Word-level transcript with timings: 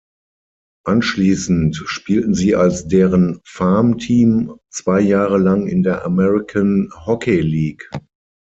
Anschließend 0.83 1.75
spielten 1.85 2.33
sie 2.33 2.55
als 2.55 2.87
deren 2.87 3.39
Farmteam 3.45 4.55
zwei 4.71 4.99
Jahre 4.99 5.37
lang 5.37 5.67
in 5.67 5.83
der 5.83 6.03
American 6.05 6.89
Hockey 7.05 7.39
League. 7.41 7.87